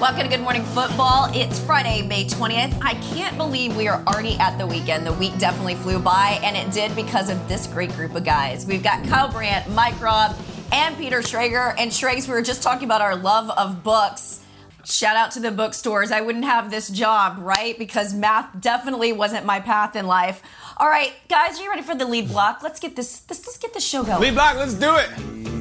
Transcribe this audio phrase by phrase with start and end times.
[0.00, 1.28] Welcome to Good Morning Football.
[1.34, 2.74] It's Friday, May 20th.
[2.80, 5.06] I can't believe we are already at the weekend.
[5.06, 8.64] The week definitely flew by, and it did because of this great group of guys.
[8.64, 10.38] We've got Kyle Brandt, Mike Robb,
[10.72, 11.74] and Peter Schrager.
[11.76, 14.42] And Schrags, we were just talking about our love of books.
[14.86, 16.10] Shout out to the bookstores.
[16.10, 17.78] I wouldn't have this job, right?
[17.78, 20.40] Because math definitely wasn't my path in life.
[20.78, 22.62] All right, guys, are you ready for the lead block?
[22.62, 23.20] Let's get this.
[23.28, 24.22] Let's, let's get this show going.
[24.22, 25.59] Lead block, let's do it.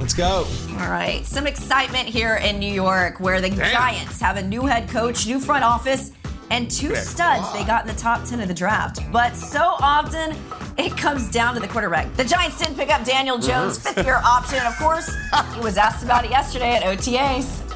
[0.00, 0.46] Let's go.
[0.70, 1.24] All right.
[1.26, 3.72] Some excitement here in New York where the Damn.
[3.72, 6.12] Giants have a new head coach, new front office,
[6.50, 9.00] and two studs they got in the top 10 of the draft.
[9.12, 10.36] But so often
[10.76, 12.12] it comes down to the quarterback.
[12.16, 14.64] The Giants didn't pick up Daniel Jones' fifth year option.
[14.66, 15.14] Of course,
[15.54, 17.66] he was asked about it yesterday at OTAs.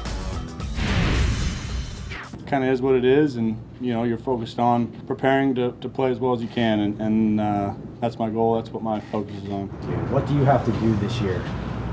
[2.47, 5.89] kind of is what it is, and you know you're focused on preparing to, to
[5.89, 8.55] play as well as you can, and, and uh, that's my goal.
[8.55, 9.67] That's what my focus is on.
[10.11, 11.41] What do you have to do this year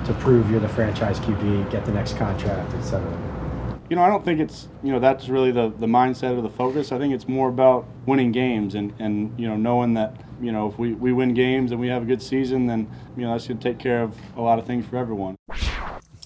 [0.04, 3.06] to prove you're the franchise QB, get the next contract, etc.?
[3.88, 6.48] You know, I don't think it's you know that's really the, the mindset or the
[6.48, 6.92] focus.
[6.92, 10.68] I think it's more about winning games and, and you know knowing that you know
[10.68, 13.46] if we, we win games and we have a good season, then you know that's
[13.46, 15.36] going to take care of a lot of things for everyone.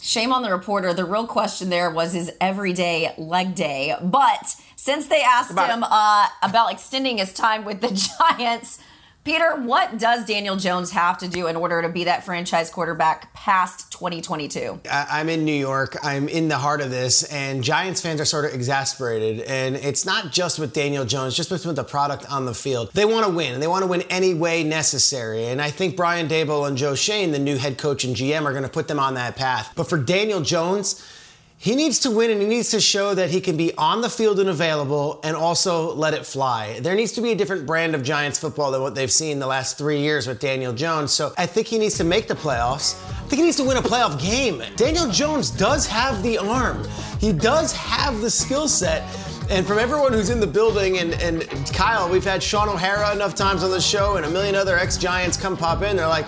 [0.01, 0.95] Shame on the reporter.
[0.95, 3.97] The real question there was his everyday leg day.
[4.01, 7.89] But since they asked About him uh, about extending his time with the
[8.39, 8.79] Giants,
[9.27, 13.35] Peter, what does Daniel Jones have to do in order to be that franchise quarterback
[13.35, 14.79] past 2022?
[14.89, 15.97] I- I'm in New York.
[16.05, 19.41] I'm in the heart of this, and Giants fans are sort of exasperated.
[19.41, 22.91] And it's not just with Daniel Jones, just with the product on the field.
[22.95, 25.47] They want to win, and they want to win any way necessary.
[25.47, 28.53] And I think Brian Daboll and Joe Schoen, the new head coach and GM, are
[28.53, 29.73] going to put them on that path.
[29.75, 31.03] But for Daniel Jones,
[31.59, 34.11] he needs to win and he needs to show that he can be on the
[34.11, 36.79] field and available and also let it fly.
[36.81, 39.47] There needs to be a different brand of Giants football than what they've seen the
[39.47, 41.13] last three years with Daniel Jones.
[41.13, 43.03] So I think he needs to make the playoffs.
[43.11, 44.63] I think he needs to win a playoff game.
[44.77, 46.87] Daniel Jones does have the arm,
[47.21, 49.03] he does have the skill set.
[49.49, 53.37] And from everyone who's in the building, and, and Kyle, we've had Shaun O'Hara enough
[53.37, 55.97] times on the show and a million other ex Giants come pop in.
[55.97, 56.27] They're like,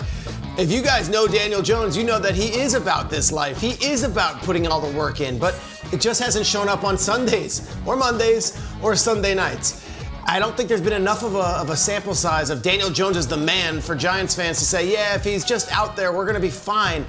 [0.57, 3.59] if you guys know Daniel Jones, you know that he is about this life.
[3.59, 5.59] He is about putting all the work in, but
[5.91, 9.85] it just hasn't shown up on Sundays or Mondays or Sunday nights.
[10.25, 13.17] I don't think there's been enough of a, of a sample size of Daniel Jones
[13.17, 16.25] as the man for Giants fans to say, yeah, if he's just out there, we're
[16.25, 17.05] going to be fine.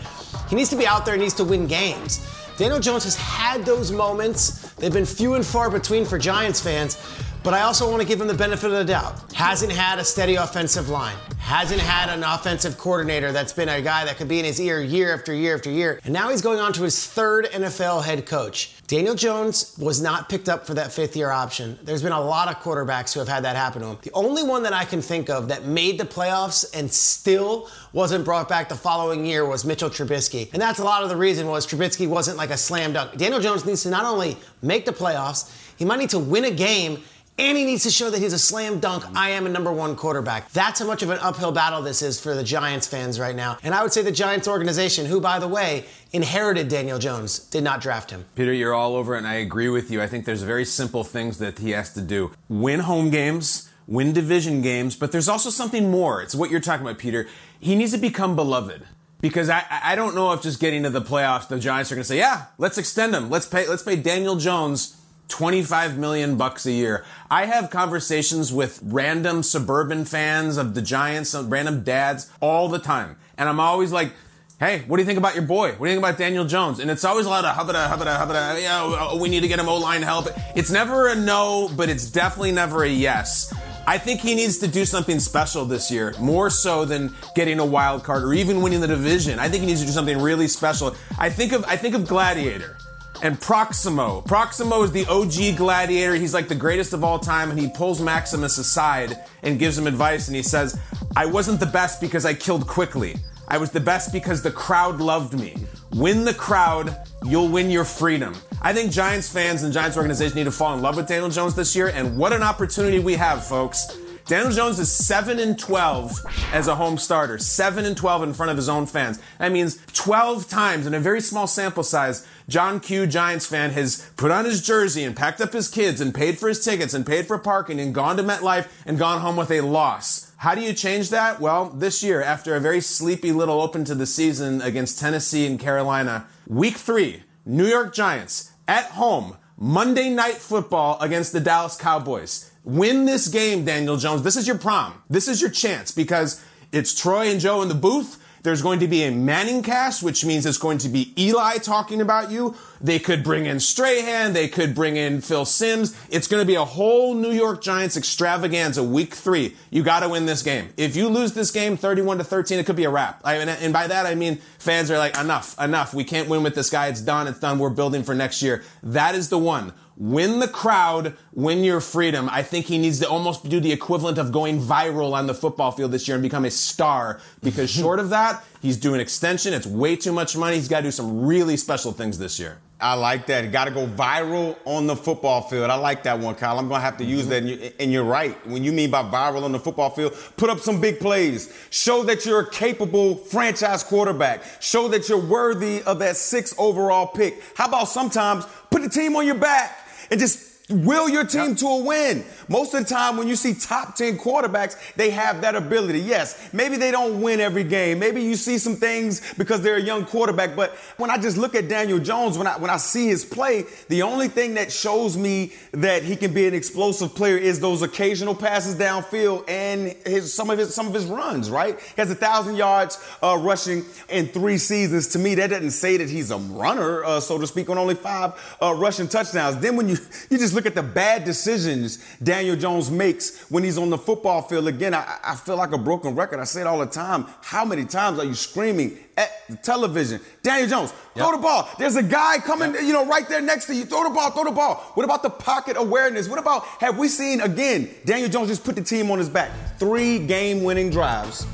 [0.49, 2.27] He needs to be out there, he needs to win games.
[2.57, 4.73] Daniel Jones has had those moments.
[4.75, 6.97] They've been few and far between for Giants fans.
[7.43, 9.33] But I also want to give him the benefit of the doubt.
[9.33, 11.17] Hasn't had a steady offensive line.
[11.39, 14.83] Hasn't had an offensive coordinator that's been a guy that could be in his ear
[14.83, 16.01] year after year after year.
[16.05, 18.77] And now he's going on to his third NFL head coach.
[18.89, 21.79] Daniel Jones was not picked up for that fifth year option.
[21.83, 23.99] There's been a lot of quarterbacks who have had that happen to him.
[24.03, 28.27] The only one that I can think of that made the playoffs and still wasn't
[28.27, 30.53] brought back the following year was Mitchell Trubisky.
[30.53, 33.17] And that's a lot of the reason was Trubisky wasn't like a slam dunk.
[33.17, 36.51] Daniel Jones needs to not only make the playoffs, he might need to win a
[36.51, 37.03] game
[37.41, 39.97] and he needs to show that he's a slam dunk, I am a number one
[39.97, 40.53] quarterback.
[40.53, 43.57] That's how much of an uphill battle this is for the Giants fans right now.
[43.63, 47.65] And I would say the Giants organization, who, by the way, inherited Daniel Jones, did
[47.65, 48.27] not draft him.
[48.35, 50.03] Peter, you're all over it, and I agree with you.
[50.03, 54.13] I think there's very simple things that he has to do win home games, win
[54.13, 56.21] division games, but there's also something more.
[56.21, 57.27] It's what you're talking about, Peter.
[57.59, 58.83] He needs to become beloved.
[59.23, 62.03] Because I, I don't know if just getting to the playoffs, the Giants are going
[62.03, 63.29] to say, "Yeah, let's extend him.
[63.29, 63.69] Let's pay.
[63.69, 64.97] Let's pay Daniel Jones
[65.31, 71.35] 25 million bucks a year." I have conversations with random suburban fans of the Giants,
[71.35, 74.13] random dads, all the time, and I'm always like,
[74.61, 75.73] Hey, what do you think about your boy?
[75.73, 76.81] What do you think about Daniel Jones?
[76.81, 78.61] And it's always a lot of hubba hubba hubba.
[78.61, 80.29] You know, uh, we need to get him O line help.
[80.55, 83.55] It's never a no, but it's definitely never a yes.
[83.87, 87.65] I think he needs to do something special this year, more so than getting a
[87.65, 89.39] wild card or even winning the division.
[89.39, 90.95] I think he needs to do something really special.
[91.19, 92.77] I think of I think of Gladiator.
[93.23, 94.23] And Proximo.
[94.23, 96.15] Proximo is the OG gladiator.
[96.15, 99.87] He's like the greatest of all time, and he pulls Maximus aside and gives him
[99.87, 100.29] advice.
[100.29, 100.79] And he says,
[101.17, 103.17] I wasn't the best because I killed quickly.
[103.49, 105.57] I was the best because the crowd loved me.
[105.93, 108.35] Win the crowd, you'll win your freedom.
[108.63, 111.57] I think Giants fans and Giants organization need to fall in love with Daniel Jones
[111.57, 113.99] this year, and what an opportunity we have, folks.
[114.27, 116.21] Daniel Jones is 7 and 12
[116.53, 119.19] as a home starter, 7 and 12 in front of his own fans.
[119.41, 124.11] That means 12 times in a very small sample size, John Q, Giants fan, has
[124.17, 127.07] put on his jersey and packed up his kids and paid for his tickets and
[127.07, 130.33] paid for parking and gone to MetLife and gone home with a loss.
[130.39, 131.41] How do you change that?
[131.41, 135.61] Well, this year, after a very sleepy little open to the season against Tennessee and
[135.61, 142.51] Carolina, week three, New York Giants at home, Monday night football against the Dallas Cowboys.
[142.65, 144.23] Win this game, Daniel Jones.
[144.23, 145.01] This is your prom.
[145.09, 148.20] This is your chance because it's Troy and Joe in the booth.
[148.43, 152.01] There's going to be a Manning cast, which means it's going to be Eli talking
[152.01, 152.57] about you.
[152.81, 154.33] They could bring in Strahan.
[154.33, 155.95] They could bring in Phil Simms.
[156.09, 159.57] It's going to be a whole New York Giants extravaganza week three.
[159.71, 160.71] You got to win this game.
[160.79, 163.21] If you lose this game 31 to 13, it could be a wrap.
[163.25, 165.93] I mean, and by that, I mean fans are like, enough, enough.
[165.93, 166.89] We can't win with this guy.
[166.89, 167.29] It's done.
[167.29, 167.59] It's done.
[167.59, 168.63] We're building for next year.
[168.83, 172.29] That is the one win the crowd, win your freedom.
[172.33, 175.71] I think he needs to almost do the equivalent of going viral on the football
[175.73, 179.53] field this year and become a star because short of that, he's doing extension.
[179.53, 180.57] It's way too much money.
[180.57, 182.59] He's got to do some really special things this year.
[182.83, 183.53] I like that.
[183.53, 185.69] Got to go viral on the football field.
[185.69, 186.59] I like that one, Kyle.
[186.59, 187.61] I'm going to have to use mm-hmm.
[187.61, 187.75] that.
[187.79, 188.35] And you're right.
[188.47, 191.55] When you mean by viral on the football field, put up some big plays.
[191.69, 194.43] Show that you're a capable franchise quarterback.
[194.63, 197.43] Show that you're worthy of that six overall pick.
[197.55, 199.89] How about sometimes put the team on your back?
[200.11, 201.57] And just will your team yep.
[201.59, 202.25] to a win.
[202.49, 206.01] Most of the time, when you see top 10 quarterbacks, they have that ability.
[206.01, 207.99] Yes, maybe they don't win every game.
[207.99, 210.57] Maybe you see some things because they're a young quarterback.
[210.57, 213.65] But when I just look at Daniel Jones, when I, when I see his play,
[213.89, 217.83] the only thing that shows me that he can be an explosive player is those
[217.83, 221.79] occasional passes downfield and his, some of his, some of his runs, right?
[221.79, 225.09] He has a thousand yards uh, rushing in three seasons.
[225.09, 227.95] To me, that doesn't say that he's a runner, uh, so to speak, on only
[227.95, 229.59] five uh, rushing touchdowns.
[229.59, 229.97] Then when you,
[230.31, 234.43] you just look at the bad decisions Daniel Jones makes when he's on the football
[234.43, 234.69] field.
[234.69, 236.41] Again, I, I feel like a broken record.
[236.41, 237.27] I say it all the time.
[237.43, 240.21] How many times are you screaming at the television?
[240.43, 241.25] Daniel Jones, yep.
[241.27, 241.69] throw the ball.
[241.79, 242.83] There's a guy coming, yep.
[242.83, 243.85] you know, right there next to you.
[243.85, 244.77] Throw the ball, throw the ball.
[244.95, 246.29] What about the pocket awareness?
[246.29, 249.51] What about, have we seen, again, Daniel Jones just put the team on his back?
[249.79, 251.47] Three game winning drives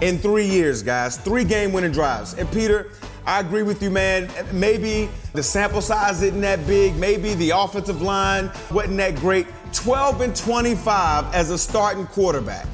[0.00, 1.16] in three years, guys.
[1.16, 2.34] Three game winning drives.
[2.34, 2.92] And Peter,
[3.26, 4.30] I agree with you, man.
[4.52, 6.96] Maybe the sample size isn't that big.
[6.96, 9.46] Maybe the offensive line wasn't that great.
[9.72, 12.66] 12 and 25 as a starting quarterback.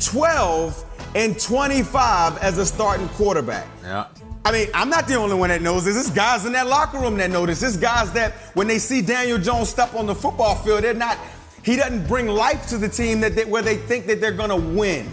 [0.00, 0.84] 12
[1.14, 3.66] and 25 as a starting quarterback.
[3.82, 4.06] Yeah.
[4.44, 5.94] I mean, I'm not the only one that knows this.
[5.94, 7.60] There's guys in that locker room that know this.
[7.60, 11.18] There's guys that when they see Daniel Jones step on the football field, they're not,
[11.62, 14.50] he doesn't bring life to the team that they, where they think that they're going
[14.50, 15.06] to win.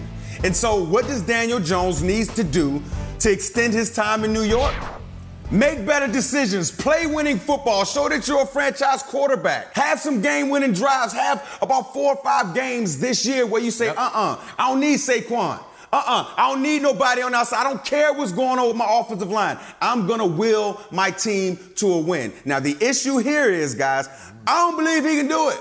[0.44, 2.82] And so, what does Daniel Jones needs to do
[3.25, 4.72] to extend his time in New York?
[5.50, 6.69] Make better decisions.
[6.69, 7.83] Play winning football.
[7.83, 9.74] Show that you're a franchise quarterback.
[9.74, 11.12] Have some game winning drives.
[11.12, 14.69] Have about four or five games this year where you say, uh uh-uh, uh, I
[14.69, 15.57] don't need Saquon.
[15.92, 17.62] Uh uh-uh, uh, I don't need nobody on the outside.
[17.62, 19.57] I don't care what's going on with my offensive line.
[19.81, 22.31] I'm going to will my team to a win.
[22.44, 24.07] Now, the issue here is, guys,
[24.45, 25.60] I don't believe he can do it.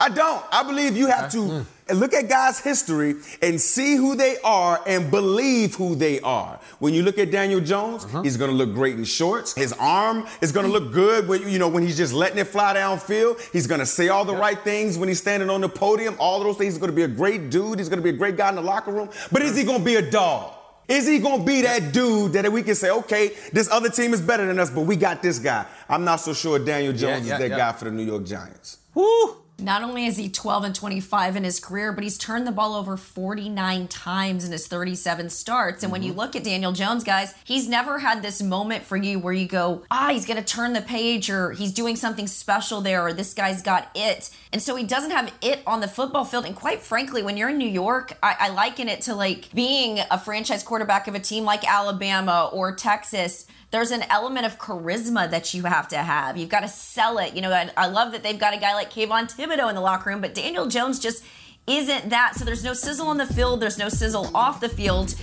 [0.00, 0.42] I don't.
[0.50, 1.98] I believe you have to mm.
[1.98, 6.58] look at God's history and see who they are and believe who they are.
[6.78, 8.22] When you look at Daniel Jones, uh-huh.
[8.22, 9.54] he's going to look great in shorts.
[9.54, 12.46] His arm is going to look good when you know when he's just letting it
[12.46, 13.40] fly downfield.
[13.52, 16.16] He's going to say all the right things when he's standing on the podium.
[16.18, 16.74] All of those things.
[16.74, 17.78] He's going to be a great dude.
[17.78, 19.10] He's going to be a great guy in the locker room.
[19.30, 20.54] But is he going to be a dog?
[20.88, 24.12] Is he going to be that dude that we can say, okay, this other team
[24.12, 25.64] is better than us, but we got this guy?
[25.88, 27.56] I'm not so sure Daniel Jones yeah, yeah, is that yeah.
[27.56, 28.78] guy for the New York Giants.
[28.94, 29.41] Woo!
[29.62, 32.74] Not only is he 12 and 25 in his career, but he's turned the ball
[32.74, 35.82] over 49 times in his 37 starts.
[35.82, 35.92] And mm-hmm.
[35.92, 36.20] when you mm-hmm.
[36.20, 39.84] look at Daniel Jones, guys, he's never had this moment for you where you go,
[39.90, 43.34] ah, he's going to turn the page or he's doing something special there or this
[43.34, 44.30] guy's got it.
[44.52, 46.44] And so he doesn't have it on the football field.
[46.44, 50.00] And quite frankly, when you're in New York, I, I liken it to like being
[50.10, 55.30] a franchise quarterback of a team like Alabama or Texas there's an element of charisma
[55.30, 56.36] that you have to have.
[56.36, 57.34] You've got to sell it.
[57.34, 59.80] You know, I, I love that they've got a guy like Kayvon Thibodeaux in the
[59.80, 61.24] locker room, but Daniel Jones just
[61.66, 62.34] isn't that.
[62.36, 65.14] So there's no sizzle on the field, there's no sizzle off the field.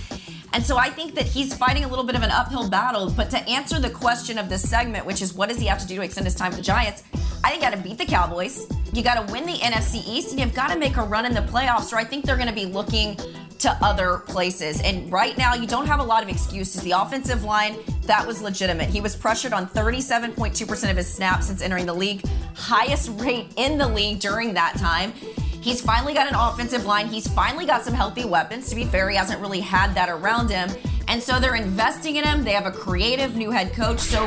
[0.52, 3.08] And so I think that he's fighting a little bit of an uphill battle.
[3.08, 5.86] But to answer the question of this segment, which is what does he have to
[5.86, 7.04] do to extend his time with the Giants?
[7.44, 8.66] I think you got to beat the Cowboys.
[8.92, 11.34] You got to win the NFC East, and you've got to make a run in
[11.34, 11.92] the playoffs.
[11.92, 13.16] Or I think they're going to be looking
[13.60, 14.80] to other places.
[14.82, 16.82] And right now, you don't have a lot of excuses.
[16.82, 18.88] The offensive line, that was legitimate.
[18.88, 22.22] He was pressured on 37.2% of his snaps since entering the league,
[22.54, 25.12] highest rate in the league during that time.
[25.60, 27.08] He's finally got an offensive line.
[27.08, 28.70] He's finally got some healthy weapons.
[28.70, 30.70] To be fair, he hasn't really had that around him.
[31.06, 32.44] And so they're investing in him.
[32.44, 34.00] They have a creative new head coach.
[34.00, 34.26] So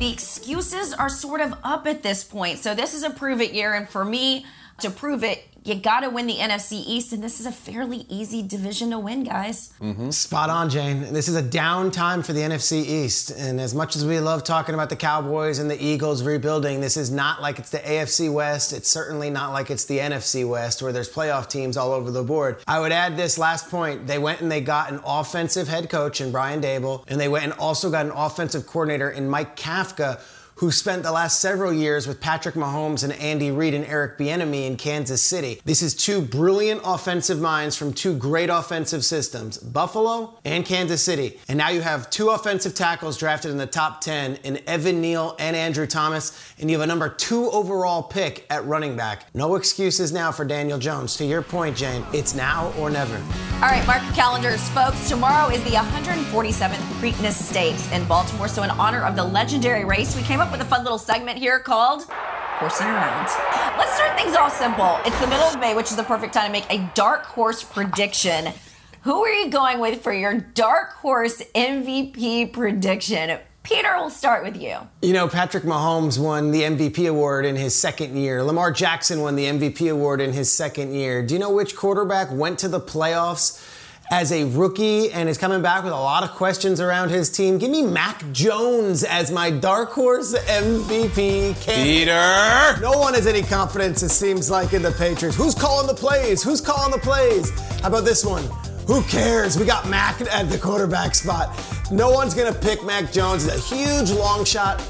[0.00, 2.58] the excuses are sort of up at this point.
[2.58, 3.74] So this is a prove it year.
[3.74, 4.46] And for me,
[4.80, 8.04] to prove it, you got to win the NFC East, and this is a fairly
[8.10, 9.72] easy division to win, guys.
[9.80, 10.10] Mm-hmm.
[10.10, 11.14] Spot on, Jane.
[11.14, 13.30] This is a down time for the NFC East.
[13.30, 16.98] And as much as we love talking about the Cowboys and the Eagles rebuilding, this
[16.98, 18.74] is not like it's the AFC West.
[18.74, 22.22] It's certainly not like it's the NFC West where there's playoff teams all over the
[22.22, 22.58] board.
[22.66, 24.06] I would add this last point.
[24.06, 27.44] They went and they got an offensive head coach in Brian Daboll, and they went
[27.44, 30.20] and also got an offensive coordinator in Mike Kafka
[30.56, 34.66] who spent the last several years with Patrick Mahomes and Andy Reid and Eric Bieniemy
[34.66, 35.60] in Kansas City.
[35.64, 41.40] This is two brilliant offensive minds from two great offensive systems, Buffalo and Kansas City.
[41.48, 45.36] And now you have two offensive tackles drafted in the top 10 in Evan Neal
[45.38, 49.26] and Andrew Thomas, and you have a number two overall pick at running back.
[49.34, 51.16] No excuses now for Daniel Jones.
[51.16, 53.16] To your point, Jane, it's now or never.
[53.56, 55.08] All right, mark calendars, folks.
[55.08, 58.48] Tomorrow is the 147th Preakness Stakes in Baltimore.
[58.48, 61.38] So, in honor of the legendary race, we came up with a fun little segment
[61.38, 63.28] here called Horsing Around.
[63.78, 64.98] Let's start things off simple.
[65.04, 67.62] It's the middle of May, which is the perfect time to make a dark horse
[67.62, 68.52] prediction.
[69.02, 73.38] Who are you going with for your dark horse MVP prediction?
[73.62, 74.76] Peter, we'll start with you.
[75.00, 78.42] You know, Patrick Mahomes won the MVP award in his second year.
[78.42, 81.24] Lamar Jackson won the MVP award in his second year.
[81.24, 83.73] Do you know which quarterback went to the playoffs
[84.14, 87.58] as a rookie and is coming back with a lot of questions around his team?
[87.58, 91.84] Give me Mac Jones as my dark horse MVP candidate.
[91.84, 92.80] Peter!
[92.80, 95.36] No one has any confidence, it seems like, in the Patriots.
[95.36, 96.44] Who's calling the plays?
[96.44, 97.50] Who's calling the plays?
[97.80, 98.44] How about this one?
[98.86, 99.58] Who cares?
[99.58, 101.50] We got Mac at the quarterback spot.
[101.90, 103.44] No one's going to pick Mac Jones.
[103.44, 104.80] It's a huge long shot.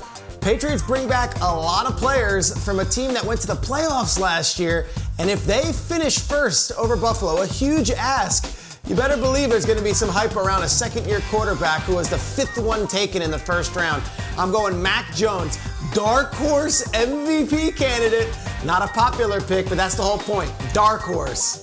[0.43, 4.21] Patriots bring back a lot of players from a team that went to the playoffs
[4.21, 4.87] last year.
[5.19, 9.79] And if they finish first over Buffalo, a huge ask, you better believe there's going
[9.79, 13.23] to be some hype around a second year quarterback who was the fifth one taken
[13.23, 14.03] in the first round.
[14.37, 15.59] I'm going Mac Jones,
[15.95, 18.29] dark horse MVP candidate.
[18.65, 20.53] Not a popular pick, but that's the whole point.
[20.73, 21.61] Dark horse.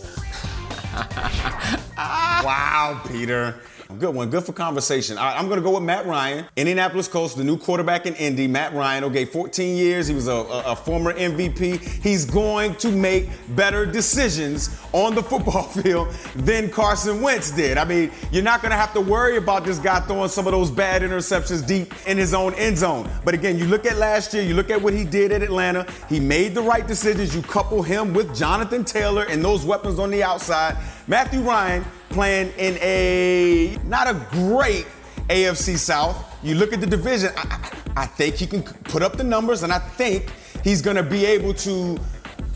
[1.98, 3.60] wow, Peter.
[4.00, 4.29] Good one.
[4.29, 5.17] Good for conversation.
[5.17, 6.45] I, am going to go with Matt Ryan.
[6.55, 8.48] Indianapolis Colts, the new quarterback in Indy.
[8.48, 10.07] Matt Ryan, okay, 14 years.
[10.07, 11.79] He was a, a, a former MVP.
[12.01, 17.77] He's going to make better decisions on the football field than Carson Wentz did.
[17.77, 20.51] I mean, you're not going to have to worry about this guy throwing some of
[20.51, 23.10] those bad interceptions deep in his own end zone.
[23.25, 25.86] But again, you look at last year, you look at what he did at Atlanta.
[26.07, 27.36] He made the right decisions.
[27.36, 30.77] You couple him with Jonathan Taylor and those weapons on the outside.
[31.07, 34.86] Matthew Ryan playing in a not a great
[35.30, 36.27] AFC South.
[36.44, 39.72] You look at the division, I, I think he can put up the numbers, and
[39.72, 40.32] I think
[40.63, 41.98] he's going to be able to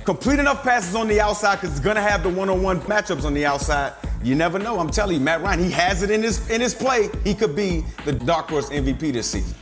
[0.04, 3.34] complete enough passes on the outside because he's going to have the one-on-one matchups on
[3.34, 3.94] the outside.
[4.24, 4.80] You never know.
[4.80, 7.10] I'm telling you, Matt Ryan, he has it in his in his play.
[7.24, 9.56] He could be the dark horse MVP this season.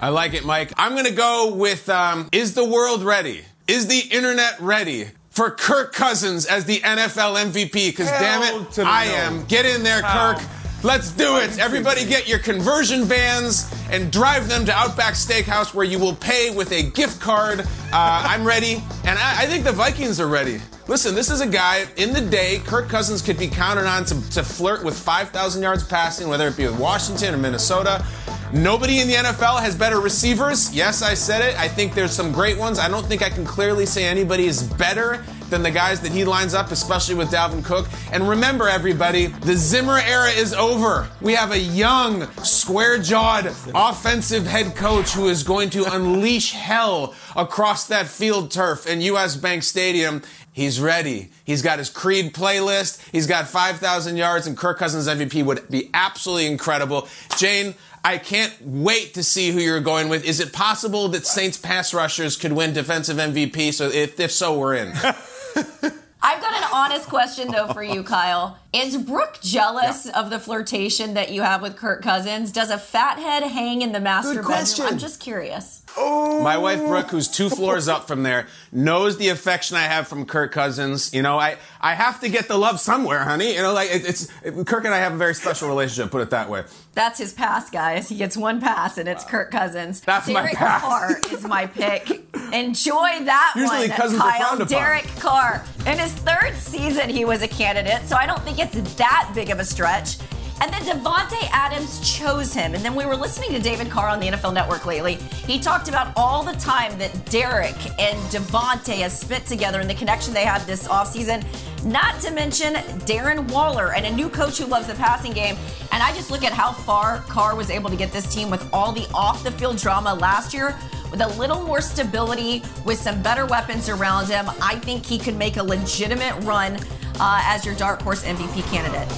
[0.00, 0.72] I like it, Mike.
[0.76, 3.42] I'm going to go with um, Is the world ready?
[3.66, 5.06] Is the internet ready?
[5.34, 9.14] For Kirk Cousins as the NFL MVP because damn it, I no.
[9.14, 9.44] am.
[9.46, 10.40] Get in there, Kirk.
[10.84, 11.58] Let's do it.
[11.58, 16.54] Everybody get your conversion vans and drive them to Outback Steakhouse where you will pay
[16.54, 17.60] with a gift card.
[17.60, 18.82] Uh, I'm ready.
[19.04, 20.60] And I, I, think the Vikings are ready.
[20.86, 24.30] Listen, this is a guy in the day, Kirk Cousins could be counted on to,
[24.32, 28.04] to flirt with 5,000 yards passing, whether it be with Washington or Minnesota.
[28.52, 30.74] Nobody in the NFL has better receivers.
[30.74, 31.58] Yes, I said it.
[31.58, 32.78] I think there's some great ones.
[32.78, 36.24] I don't think I can clearly say anybody is better than the guys that he
[36.24, 37.88] lines up, especially with Dalvin Cook.
[38.12, 41.08] And remember, everybody, the Zimmer era is over.
[41.20, 47.14] We have a young, square jawed, offensive head coach who is going to unleash hell
[47.34, 50.22] across that field turf in US Bank Stadium.
[50.54, 51.30] He's ready.
[51.44, 53.02] He's got his Creed playlist.
[53.10, 57.08] He's got 5,000 yards, and Kirk Cousins MVP would be absolutely incredible.
[57.36, 60.24] Jane, I can't wait to see who you're going with.
[60.24, 63.74] Is it possible that Saints pass rushers could win defensive MVP?
[63.74, 64.92] So if, if so, we're in.
[64.94, 68.56] I've got an honest question though for you, Kyle.
[68.74, 70.18] Is Brooke jealous yeah.
[70.18, 72.50] of the flirtation that you have with Kirk Cousins?
[72.50, 74.88] Does a fathead hang in the master Good bedroom?
[74.88, 75.82] I'm just curious.
[75.96, 76.42] Oh.
[76.42, 80.26] My wife Brooke, who's two floors up from there, knows the affection I have from
[80.26, 81.14] Kirk Cousins.
[81.14, 83.54] You know, I, I have to get the love somewhere, honey.
[83.54, 86.10] You know, like it, it's it, Kirk and I have a very special relationship.
[86.10, 86.64] Put it that way.
[86.94, 88.08] That's his pass, guys.
[88.08, 90.00] He gets one pass, and it's Kirk Cousins.
[90.00, 90.82] That's Derek my pass.
[90.82, 92.10] Carr is my pick.
[92.52, 93.62] Enjoy that one.
[93.62, 94.30] Usually one, Cousins Kyle.
[94.30, 94.68] are frowned upon.
[94.68, 95.64] Derek Carr.
[95.86, 99.50] In his third season, he was a candidate, so I don't think it's that big
[99.50, 100.16] of a stretch.
[100.60, 102.74] And then Davante Adams chose him.
[102.74, 105.14] And then we were listening to David Carr on the NFL Network lately.
[105.46, 109.94] He talked about all the time that Derek and Davante have spent together and the
[109.94, 111.44] connection they had this offseason.
[111.84, 115.56] Not to mention Darren Waller and a new coach who loves the passing game.
[115.90, 118.66] And I just look at how far Carr was able to get this team with
[118.72, 120.78] all the off the field drama last year.
[121.10, 125.36] With a little more stability, with some better weapons around him, I think he could
[125.36, 126.78] make a legitimate run
[127.20, 129.08] uh, as your dark horse MVP candidate.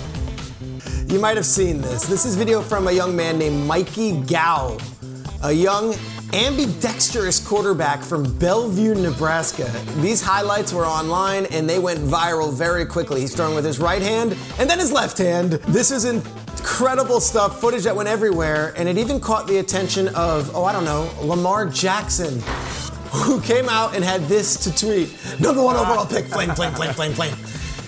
[1.11, 2.07] You might have seen this.
[2.07, 4.77] This is video from a young man named Mikey Gow,
[5.43, 5.95] a young
[6.33, 9.71] ambidextrous quarterback from Bellevue, Nebraska.
[10.01, 13.21] These highlights were online and they went viral very quickly.
[13.21, 15.53] He's throwing with his right hand and then his left hand.
[15.69, 20.55] This is incredible stuff, footage that went everywhere, and it even caught the attention of,
[20.55, 22.41] oh, I don't know, Lamar Jackson,
[23.13, 25.17] who came out and had this to tweet.
[25.41, 27.37] Number one overall pick, flame, flame, flame, flame, flame.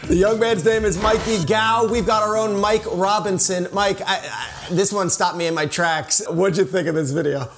[0.08, 1.86] The young man's name is Mikey Gow.
[1.86, 3.68] We've got our own Mike Robinson.
[3.74, 6.22] Mike, I, I, this one stopped me in my tracks.
[6.30, 7.50] What'd you think of this video?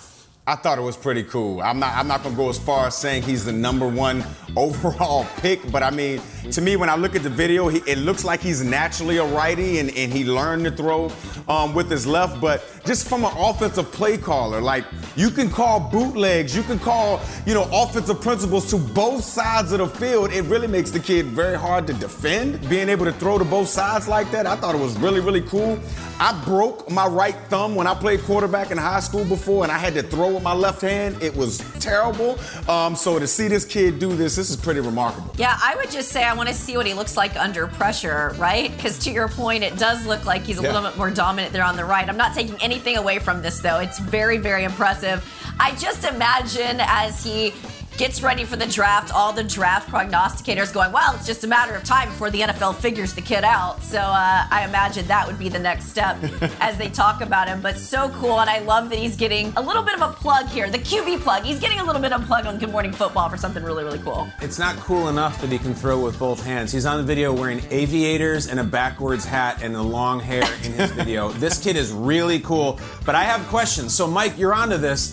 [0.50, 1.62] I thought it was pretty cool.
[1.62, 4.25] I'm not I'm not gonna go as far as saying he's the number one
[4.57, 7.99] overall pick, but I mean, to me, when I look at the video, he, it
[7.99, 11.12] looks like he's naturally a righty and, and he learned to throw
[11.49, 12.40] um, with his left.
[12.40, 17.21] But just from an offensive play caller, like you can call bootlegs, you can call
[17.47, 20.33] you know offensive principles to both sides of the field.
[20.33, 22.69] It really makes the kid very hard to defend.
[22.69, 25.42] Being able to throw to both sides like that, I thought it was really really
[25.42, 25.78] cool.
[26.19, 29.78] I broke my right thumb when I played quarterback in high school before, and I
[29.78, 31.23] had to throw with my left hand.
[31.23, 32.38] It was terrible.
[32.68, 35.35] Um, so to see this kid do this, this is pretty remarkable.
[35.37, 38.35] Yeah, I would just say I want to see what he looks like under pressure,
[38.38, 38.75] right?
[38.75, 40.73] Because to your point, it does look like he's a yeah.
[40.73, 42.09] little bit more dominant there on the right.
[42.09, 43.80] I'm not taking anything away from this, though.
[43.80, 45.25] It's very, very impressive.
[45.61, 47.52] I just imagine as he
[47.97, 51.75] gets ready for the draft, all the draft prognosticators going, well, it's just a matter
[51.75, 53.82] of time before the NFL figures the kid out.
[53.82, 56.16] So uh, I imagine that would be the next step
[56.61, 57.61] as they talk about him.
[57.61, 58.40] But so cool.
[58.40, 61.20] And I love that he's getting a little bit of a plug here, the QB
[61.20, 61.42] plug.
[61.44, 63.85] He's getting a little bit of a plug on Good Morning Football for something really,
[63.85, 64.28] really cool.
[64.40, 66.73] It's not cool enough that he can throw with both hands.
[66.73, 70.73] He's on the video wearing aviators and a backwards hat and the long hair in
[70.73, 71.30] his video.
[71.32, 72.80] this kid is really cool.
[73.04, 73.94] But I have questions.
[73.94, 75.12] So, Mike, you're onto this.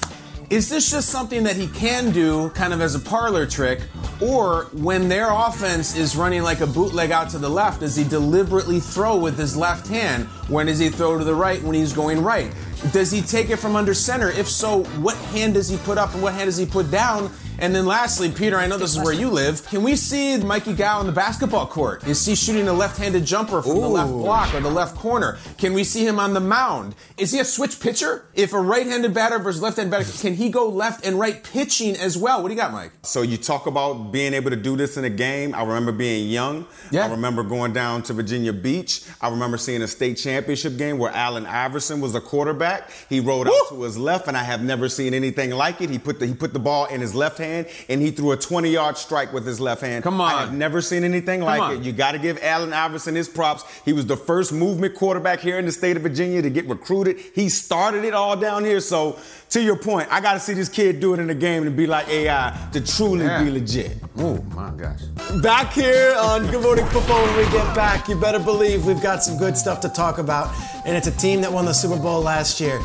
[0.49, 3.81] Is this just something that he can do kind of as a parlor trick?
[4.21, 8.05] Or when their offense is running like a bootleg out to the left, does he
[8.05, 10.23] deliberately throw with his left hand?
[10.47, 12.53] When does he throw to the right when he's going right?
[12.93, 14.29] Does he take it from under center?
[14.29, 17.29] If so, what hand does he put up and what hand does he put down?
[17.59, 19.65] And then lastly, Peter, I know this is where you live.
[19.67, 22.07] Can we see Mikey Gow on the basketball court?
[22.07, 23.81] Is he shooting a left-handed jumper from Ooh.
[23.81, 25.39] the left block or the left corner?
[25.57, 26.93] Can we see him on the mound?
[27.17, 28.25] Is he a switch pitcher?
[28.35, 32.15] If a right-handed batter versus left-handed batter, can he go left and right pitching as
[32.15, 32.43] well?
[32.43, 32.91] What do you got, Mike?
[33.01, 35.55] So you talk about being able to do this in a game.
[35.55, 36.67] I remember being young.
[36.91, 37.07] Yeah.
[37.07, 39.01] I remember going down to Virginia Beach.
[39.19, 42.91] I remember seeing a state championship game where Allen Iverson was a quarterback.
[43.09, 43.53] He rolled Woo!
[43.53, 45.89] out to his left, and I have never seen anything like it.
[45.89, 48.31] He put the he put the ball in his left hand hand and he threw
[48.31, 50.03] a 20 yard strike with his left hand.
[50.03, 50.33] Come on.
[50.33, 51.77] I have never seen anything Come like on.
[51.77, 51.83] it.
[51.83, 53.63] You got to give Allen Iverson his props.
[53.85, 57.19] He was the first movement quarterback here in the state of Virginia to get recruited.
[57.33, 58.79] He started it all down here.
[58.79, 61.65] So, to your point, I got to see this kid do it in a game
[61.65, 63.43] and be like AI to truly yeah.
[63.43, 63.97] be legit.
[64.17, 65.01] Oh, my gosh.
[65.41, 69.23] Back here on Good Morning Football when we get back, you better believe we've got
[69.23, 70.53] some good stuff to talk about.
[70.85, 72.79] And it's a team that won the Super Bowl last year.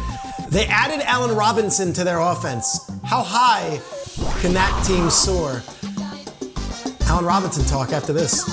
[0.50, 2.90] They added Allen Robinson to their offense.
[3.04, 3.80] How high
[4.40, 5.62] can that team soar?
[7.08, 8.48] Allen Robinson talk after this.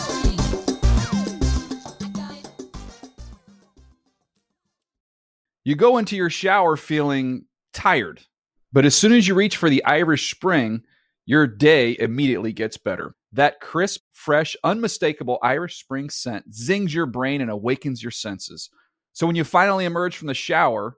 [5.63, 8.21] You go into your shower feeling tired,
[8.73, 10.83] but as soon as you reach for the Irish Spring,
[11.25, 13.13] your day immediately gets better.
[13.33, 18.69] That crisp, fresh, unmistakable Irish Spring scent zings your brain and awakens your senses.
[19.13, 20.97] So when you finally emerge from the shower,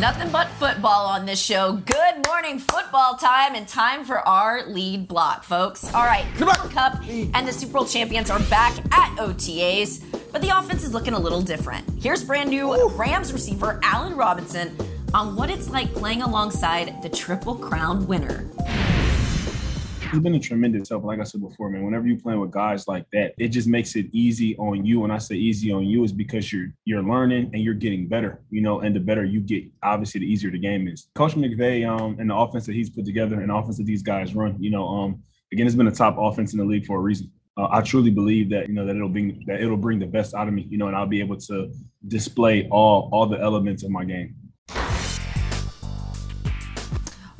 [0.00, 1.74] Nothing but football on this show.
[1.74, 5.92] Good morning, football time, and time for our lead block, folks.
[5.92, 10.58] All right, Cooper Kupp and the Super Bowl champions are back at OTAs, but the
[10.58, 11.86] offense is looking a little different.
[12.00, 14.74] Here's brand new Rams receiver Allen Robinson
[15.12, 18.48] on what it's like playing alongside the Triple Crown winner.
[20.10, 21.04] He's been a tremendous help.
[21.04, 23.94] Like I said before, man, whenever you're playing with guys like that, it just makes
[23.94, 25.04] it easy on you.
[25.04, 28.42] And I say easy on you, is because you're you're learning and you're getting better.
[28.50, 31.08] You know, and the better you get, obviously, the easier the game is.
[31.14, 34.02] Coach McVay, um, and the offense that he's put together, and the offense that these
[34.02, 36.96] guys run, you know, um, again, it's been a top offense in the league for
[36.96, 37.30] a reason.
[37.56, 40.34] Uh, I truly believe that you know that it'll bring that it'll bring the best
[40.34, 41.72] out of me, you know, and I'll be able to
[42.08, 44.34] display all all the elements of my game.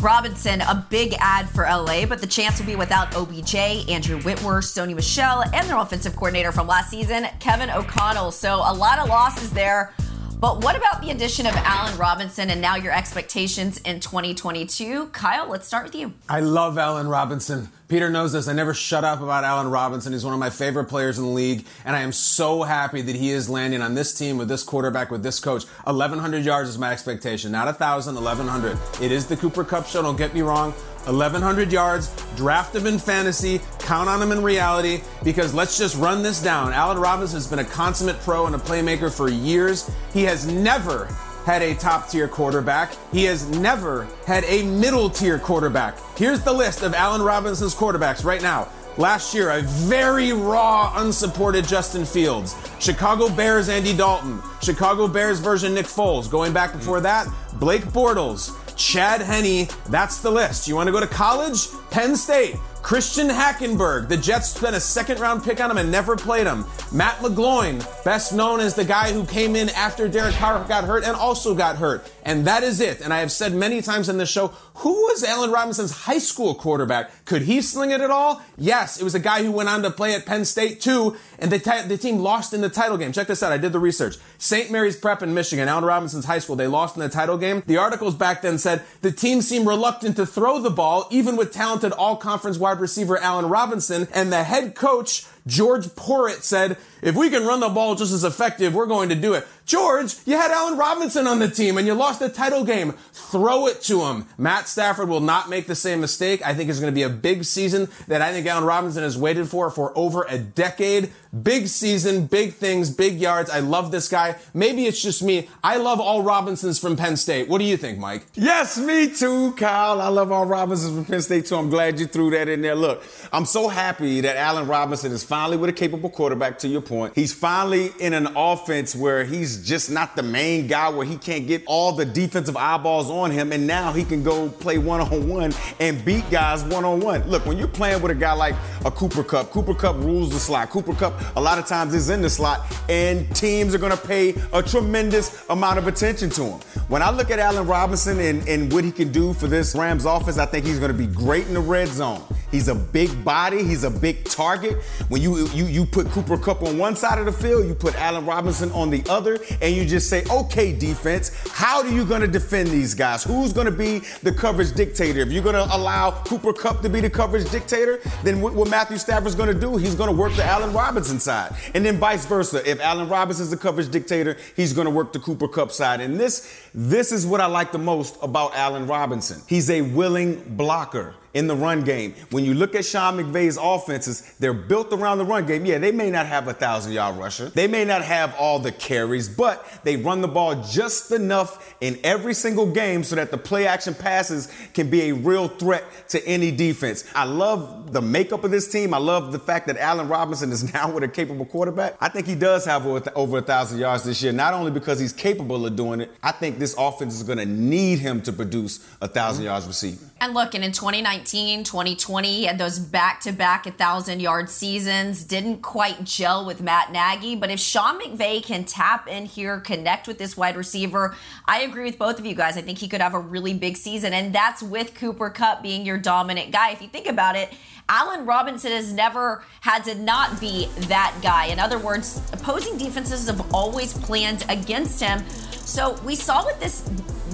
[0.03, 3.55] Robinson, a big ad for LA, but the chance will be without OBJ,
[3.89, 8.31] Andrew Whitworth, Sony Michel, and their offensive coordinator from last season, Kevin O'Connell.
[8.31, 9.93] So a lot of losses there.
[10.39, 15.09] But what about the addition of Allen Robinson and now your expectations in 2022?
[15.09, 16.15] Kyle, let's start with you.
[16.31, 17.69] I love Allen Robinson.
[17.91, 18.47] Peter knows this.
[18.47, 20.13] I never shut up about Allen Robinson.
[20.13, 23.17] He's one of my favorite players in the league, and I am so happy that
[23.17, 25.65] he is landing on this team with this quarterback, with this coach.
[25.85, 27.51] 1,100 yards is my expectation.
[27.51, 28.79] Not 1,000, 1,100.
[29.03, 30.71] It is the Cooper Kupp show, don't get me wrong.
[31.07, 36.23] 1,100 yards, draft him in fantasy, count on him in reality, because let's just run
[36.23, 36.73] this down.
[36.73, 39.91] Allen Robinson has been a consummate pro and a playmaker for years.
[40.13, 41.09] He has never
[41.45, 42.97] had a top tier quarterback.
[43.13, 45.97] He has never had a middle tier quarterback.
[46.17, 48.69] Here's the list of Allen Robinson's quarterbacks right now.
[48.97, 52.55] Last year, a very raw, unsupported Justin Fields.
[52.81, 54.43] Chicago Bears Andy Dalton.
[54.63, 56.31] Chicago Bears version Nick Foles.
[56.31, 58.57] Going back before that, Blake Bortles.
[58.77, 59.69] Chad Henne.
[59.89, 60.67] That's the list.
[60.67, 61.69] You want to go to college?
[61.91, 62.57] Penn State.
[62.83, 64.09] Christian Hackenberg.
[64.09, 66.65] The Jets spent a second round pick on him and never played him.
[66.93, 71.05] Matt McGloin, best known as the guy who came in after Derek Carr got hurt
[71.05, 72.11] and also got hurt.
[72.25, 73.01] And that is it.
[73.01, 76.55] And I have said many times in this show, who was Allen Robinson's high school
[76.55, 77.25] quarterback?
[77.27, 78.43] Could he sling it at all?
[78.57, 79.01] Yes.
[79.01, 81.17] It was a guy who went on to play at Penn State too.
[81.39, 83.13] And the, t- the team lost in the title game.
[83.13, 83.53] Check this out.
[83.53, 84.17] I did the research.
[84.39, 84.71] St.
[84.71, 87.63] Mary's Prep in Michigan, Allen Robinson's high school, they lost in the title game.
[87.67, 91.53] The articles back then said the team seemed reluctant to throw the ball, even with
[91.53, 94.07] talented all conference wide receiver Allen Robinson.
[94.13, 98.25] And the head coach, George Porritt, said, if we can run the ball just as
[98.25, 99.47] effective, we're going to do it.
[99.65, 102.93] George, you had Allen Robinson on the team and you lost the title game.
[103.13, 104.27] Throw it to him.
[104.37, 106.45] Matt Stafford will not make the same mistake.
[106.45, 109.17] I think it's going to be a big season that I think Allen Robinson has
[109.17, 111.13] waited for for over a decade.
[111.43, 113.49] Big season, big things, big yards.
[113.49, 114.35] I love this guy.
[114.53, 115.49] Maybe it's just me.
[115.63, 117.49] I love all Robinsons from Penn State.
[117.49, 118.27] What do you think, Mike?
[118.35, 120.01] Yes, me too, Kyle.
[120.01, 121.55] I love all Robinsons from Penn State too.
[121.55, 122.75] I'm glad you threw that in there.
[122.75, 126.81] Look, I'm so happy that Allen Robinson is finally with a capable quarterback, to your
[126.81, 127.13] point.
[127.15, 131.47] He's finally in an offense where he's just not the main guy, where he can't
[131.47, 135.29] get all the defensive eyeballs on him, and now he can go play one on
[135.29, 137.23] one and beat guys one on one.
[137.31, 140.41] Look, when you're playing with a guy like a Cooper Kupp, Cooper Kupp rules the
[140.41, 140.69] slot.
[140.71, 144.07] Cooper Kupp, a lot of times, is in the slot, and teams are going to
[144.09, 146.61] pay a tremendous amount of attention to him.
[146.89, 150.07] When I look at Allen Robinson and, and what he can do for this Rams
[150.07, 152.21] offense, I think he's going to be great in the red zone.
[152.51, 153.63] He's a big body.
[153.63, 154.83] He's a big target.
[155.09, 157.95] When you you you put Cooper Kupp on one side of the field, you put
[157.97, 162.21] Allen Robinson on the other, and you just say, okay, defense, how are you going
[162.21, 163.25] to defend these guys?
[163.25, 165.21] Who's going to be the coverage dictator?
[165.21, 168.69] If you're going to allow Cooper Kupp to be the coverage dictator, then what, what
[168.69, 171.99] Matthew Stafford's going to do, he's going to work the Allen Robinson side, and then
[171.99, 172.69] vice versa.
[172.69, 176.01] If Allen Robinson's the coverage dictator, he's going to work the Cooper Kupp side.
[176.01, 179.41] And this this is what I like the most about Allen Robinson.
[179.47, 182.15] He's a willing blocker in the run game.
[182.31, 185.65] When you look at Sean McVay's offenses, they're built around the run game.
[185.65, 187.51] Yeah, they may not have a thousand yard rusher.
[187.51, 191.99] They may not have all the carries, but they run the ball just enough in
[192.03, 196.27] every single game so that the play action passes can be a real threat to
[196.27, 197.05] any defense.
[197.15, 198.93] I love the makeup of this team.
[198.93, 201.97] I love the fact that Allen Robinson is now with a capable quarterback.
[202.01, 205.13] I think he does have over a thousand yards this year, not only because he's
[205.13, 208.87] capable of doing it, I think this offense is going to need him to produce
[209.01, 210.10] a thousand yards receiving.
[210.23, 215.25] And look, and in 2019, 2020, he had those back to back 1,000 yard seasons.
[215.25, 217.37] Didn't quite gel with Matt Nagy.
[217.37, 221.85] But if Sean McVay can tap in here, connect with this wide receiver, I agree
[221.85, 222.59] with both of you guys.
[222.59, 224.13] I think he could have a really big season.
[224.13, 226.73] And that's with Cooper Kupp being your dominant guy.
[226.73, 227.55] If you think about it,
[227.89, 231.47] Allen Robinson has never had to not be that guy.
[231.47, 235.27] In other words, opposing defenses have always planned against him.
[235.51, 236.83] So we saw what this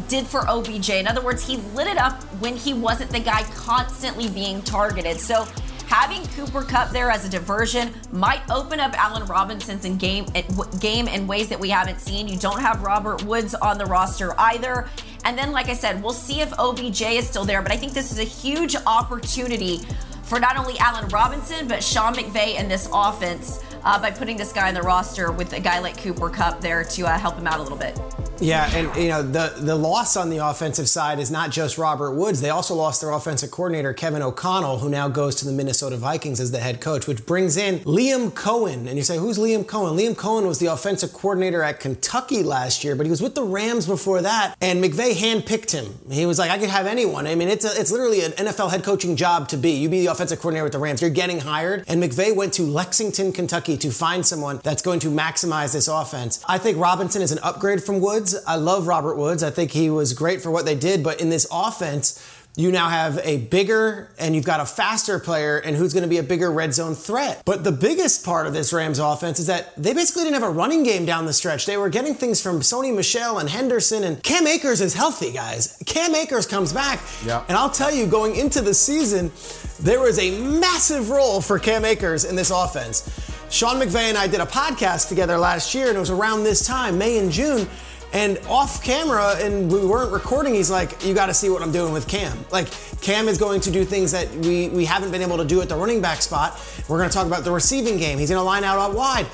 [0.09, 0.91] did for OBJ.
[0.91, 5.21] In other words, he lit it up when he wasn't the guy constantly being targeted.
[5.21, 5.47] So
[5.87, 10.43] having Cooper Kupp there as a diversion might open up Allen Robinson's in game eh,
[10.81, 12.29] game in ways that we haven't seen.
[12.29, 14.89] You don't have Robert Woods on the roster either.
[15.25, 17.63] And then, like I said, we'll see if OBJ is still there.
[17.63, 19.81] But I think this is a huge opportunity
[20.23, 24.53] for not only Allen Robinson, but Sean McVay and this offense uh, by putting this
[24.53, 27.47] guy on the roster with a guy like Cooper Kupp there to uh, help him
[27.47, 27.99] out a little bit.
[28.41, 32.13] Yeah, and you know the the loss on the offensive side is not just Robert
[32.13, 32.41] Woods.
[32.41, 36.39] They also lost their offensive coordinator Kevin O'Connell, who now goes to the Minnesota Vikings
[36.39, 38.87] as the head coach, which brings in Liam Coen.
[38.87, 39.99] And you say, who's Liam Coen?
[39.99, 43.43] Liam Coen was the offensive coordinator at Kentucky last year, but he was with the
[43.43, 44.55] Rams before that.
[44.61, 45.95] And McVay handpicked him.
[46.11, 47.27] He was like, I could have anyone.
[47.27, 49.71] I mean, it's a, it's literally an NFL head coaching job to be.
[49.71, 51.01] You be the offensive coordinator with the Rams.
[51.01, 51.85] You're getting hired.
[51.89, 56.43] And McVay went to Lexington, Kentucky, to find someone that's going to maximize this offense.
[56.49, 58.37] I think Robinson is an upgrade from Woods.
[58.47, 59.43] I love Robert Woods.
[59.43, 62.23] I think he was great for what they did, but in this offense,
[62.57, 66.09] you now have a bigger and you've got a faster player and who's going to
[66.09, 67.43] be a bigger red zone threat.
[67.45, 70.53] But the biggest part of this Rams offense is that they basically didn't have a
[70.53, 71.67] running game down the stretch.
[71.67, 75.81] They were getting things from Sony Michel and Henderson and Cam Akers is healthy, guys.
[75.85, 77.01] Cam Akers comes back.
[77.27, 77.45] Yeah.
[77.47, 79.31] And I'll tell you, going into the season,
[79.79, 83.03] there was a massive role for Cam Akers in this offense.
[83.51, 86.67] Sean McVay and I did a podcast together last year, and it was around this
[86.67, 87.69] time, May and June.
[88.13, 91.73] And off camera, and we weren't recording, he's like, You got to see what I'm
[91.73, 92.45] doing with Cam.
[92.51, 92.69] Like,
[93.01, 95.69] Cam is going to do things that we, we haven't been able to do at
[95.69, 96.61] the running back spot.
[96.89, 98.19] We're going to talk about the receiving game.
[98.19, 99.27] He's going to line out out wide.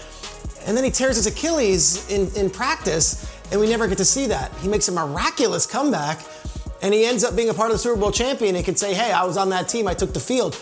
[0.66, 4.27] And then he tears his Achilles in, in practice, and we never get to see
[4.27, 4.53] that.
[4.57, 6.20] He makes a miraculous comeback,
[6.83, 8.94] and he ends up being a part of the Super Bowl champion and can say,
[8.94, 10.55] Hey, I was on that team, I took the field.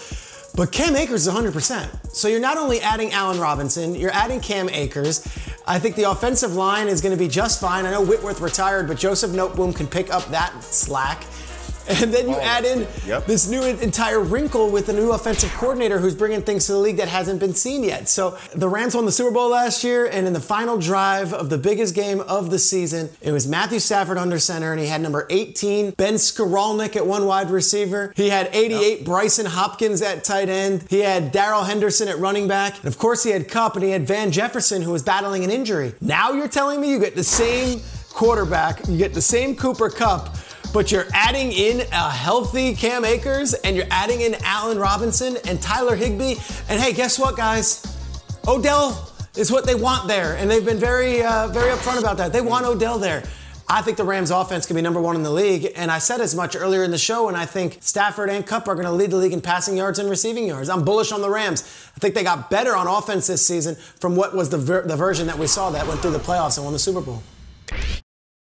[0.54, 2.12] But Cam Akers is 100%.
[2.14, 5.26] So you're not only adding Allen Robinson, you're adding Cam Akers.
[5.66, 7.86] I think the offensive line is going to be just fine.
[7.86, 11.24] I know Whitworth retired, but Joseph Noteboom can pick up that slack.
[12.00, 13.26] And then you add in Yep.
[13.26, 16.96] this new entire wrinkle with a new offensive coordinator who's bringing things to the league
[16.98, 18.08] that hasn't been seen yet.
[18.08, 21.50] So the Rams won the Super Bowl last year, and in the final drive of
[21.50, 25.00] the biggest game of the season, it was Matthew Stafford under center, and he had
[25.00, 28.12] number 18, Ben Skowronek at one wide receiver.
[28.16, 30.84] He had 88, Brycen Hopkins at tight end.
[30.88, 32.76] He had Darrell Henderson at running back.
[32.78, 35.50] And of course, he had Kupp, and he had Van Jefferson, who was battling an
[35.50, 35.94] injury.
[36.00, 37.80] Now you're telling me you get the same
[38.12, 40.36] quarterback, you get the same Cooper Kupp,
[40.72, 45.60] but you're adding in a healthy Cam Akers and you're adding in Allen Robinson and
[45.60, 46.36] Tyler Higbee.
[46.68, 47.96] And hey, guess what, guys?
[48.46, 52.32] Odell is what they want there, and they've been very, uh, very upfront about that.
[52.32, 53.22] They want Odell there.
[53.72, 56.20] I think the Rams offense can be number one in the league, and I said
[56.20, 58.92] as much earlier in the show, and I think Stafford and Kupp are going to
[58.92, 60.68] lead the league in passing yards and receiving yards.
[60.68, 61.62] I'm bullish on the Rams.
[61.96, 64.96] I think they got better on offense this season from what was the, ver- the
[64.96, 67.22] version that we saw that went through the playoffs and won the Super Bowl.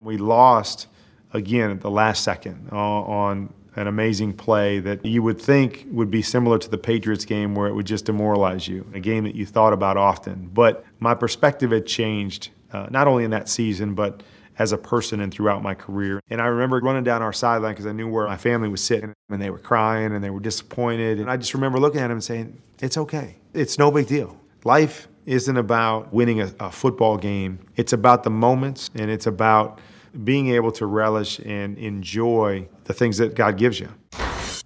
[0.02, 0.88] We lost
[1.34, 6.12] again at the last second uh, on an amazing play that you would think would
[6.12, 9.36] be similar to the Patriots game where it would just demoralize you, a game that
[9.36, 10.50] you thought about often.
[10.54, 14.24] But my perspective had changed, uh, not only in that season, but
[14.60, 16.22] as a person and throughout my career.
[16.30, 19.14] And I remember running down our sideline because I knew where my family was sitting
[19.30, 21.20] and they were crying and they were disappointed.
[21.20, 23.38] And I just remember looking at them and saying, It's okay.
[23.54, 24.38] It's no big deal.
[24.64, 29.80] Life isn't about winning a, a football game, it's about the moments and it's about
[30.24, 33.90] being able to relish and enjoy the things that God gives you.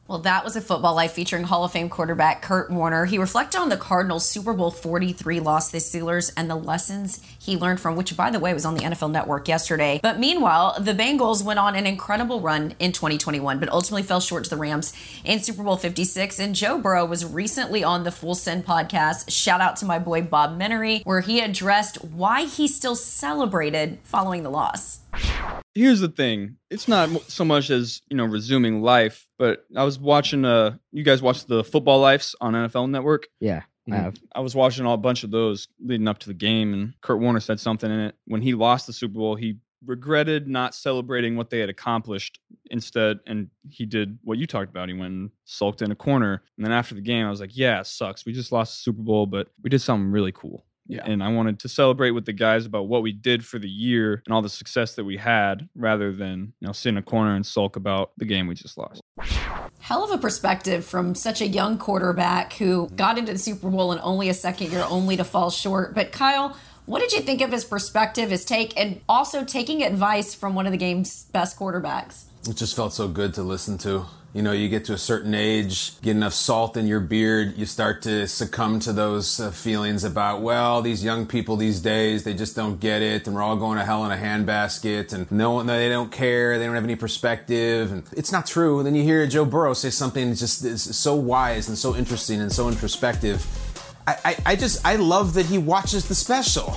[0.08, 3.06] Well, that was a football life featuring Hall of Fame quarterback Kurt Warner.
[3.06, 7.20] He reflected on the Cardinals' Super Bowl 43 loss to the Steelers and the lessons
[7.40, 10.00] he learned from, which, by the way, was on the NFL Network yesterday.
[10.04, 14.44] But meanwhile, the Bengals went on an incredible run in 2021, but ultimately fell short
[14.44, 16.38] to the Rams in Super Bowl 56.
[16.38, 19.32] And Joe Burrow was recently on the Full Send podcast.
[19.32, 24.44] Shout out to my boy Bob Menery, where he addressed why he still celebrated following
[24.44, 25.00] the loss.
[25.76, 26.56] Here's the thing.
[26.72, 31.04] It's not so much as you know resuming life but i was watching uh you
[31.04, 33.28] guys watched the football lives on nfl network?
[33.40, 34.16] Yeah, I have.
[34.34, 37.20] i was watching all, a bunch of those leading up to the game and kurt
[37.20, 38.16] warner said something in it.
[38.26, 42.40] When he lost the super bowl he regretted not celebrating what they had accomplished.
[42.72, 44.90] Instead and he did what you talked about.
[44.90, 46.42] He went and sulked in a corner.
[46.58, 48.26] And then after the game i was like yeah it sucks.
[48.26, 51.04] We just lost the super bowl but we did something really cool Yeah.
[51.06, 54.22] and I wanted to celebrate with the guys about what we did for the year
[54.26, 57.36] and all the success that we had, rather than you know sit in a corner
[57.36, 59.02] and sulk about the game we just lost.
[59.80, 62.96] Hell of a perspective from such a young quarterback who mm-hmm.
[62.96, 65.96] got into the Super Bowl in only a second year, only to fall short.
[65.96, 70.36] But Kyle, what did you think of his perspective, his take, and also taking advice
[70.36, 72.26] from one of the game's best quarterbacks?
[72.48, 74.06] It just felt so good to listen to.
[74.36, 77.66] You know, you get to a certain age, get enough salt in your beard, you
[77.66, 82.34] start to succumb to those uh, feelings about, well, these young people these days, they
[82.34, 85.52] just don't get it, and we're all going to hell in a handbasket, and no
[85.52, 88.80] one, they don't care, they don't have any perspective, and it's not true.
[88.80, 91.96] And then you hear Joe Burrow say something that's just is so wise and so
[91.96, 93.48] interesting and so introspective.
[94.06, 96.76] I, I, I just, I love that he watches the special.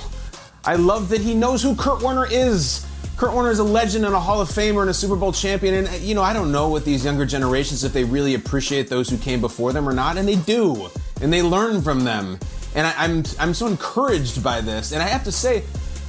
[0.65, 2.85] I love that he knows who Kurt Warner is.
[3.17, 5.85] Kurt Warner is a legend and a Hall of Famer and a Super Bowl champion.
[5.85, 9.09] And, you know, I don't know what these younger generations, if they really appreciate those
[9.09, 10.89] who came before them or not, and they do.
[11.21, 12.39] And they learn from them.
[12.75, 14.91] And I, I'm, I'm so encouraged by this.
[14.91, 15.63] And I have to say,